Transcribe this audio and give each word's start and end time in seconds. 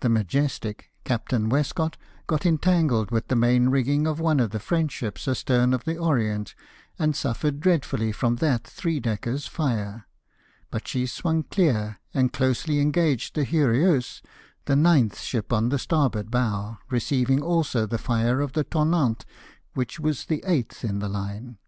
The 0.00 0.08
Mcijestic, 0.08 0.84
Captam 1.04 1.50
Westcott, 1.50 1.98
got 2.26 2.46
entangled 2.46 3.10
with 3.10 3.28
the 3.28 3.36
main 3.36 3.68
rigging 3.68 4.06
of 4.06 4.18
one 4.18 4.40
of 4.40 4.48
the 4.48 4.58
French 4.58 4.92
ships 4.92 5.28
astern 5.28 5.74
of 5.74 5.84
the 5.84 5.98
Orient, 5.98 6.54
and 6.98 7.14
suffered 7.14 7.60
dreadfully 7.60 8.12
from 8.12 8.36
that 8.36 8.66
three 8.66 8.98
decker's 8.98 9.46
fire; 9.46 10.06
but 10.70 10.88
she 10.88 11.04
swung 11.04 11.42
clear, 11.42 12.00
and 12.14 12.32
closely 12.32 12.80
engaging 12.80 13.32
the 13.34 13.44
Heureux, 13.44 14.22
the 14.64 14.74
ninth 14.74 15.20
ship 15.20 15.52
on 15.52 15.68
the 15.68 15.78
starboard 15.78 16.30
bow, 16.30 16.78
received 16.88 17.38
also 17.38 17.84
the 17.84 17.98
fire 17.98 18.40
of 18.40 18.54
the 18.54 18.64
Tonnant, 18.64 19.26
which 19.74 20.00
was 20.00 20.24
the 20.24 20.42
eighth 20.46 20.82
in 20.82 21.00
the 21.00 21.10
line. 21.10 21.58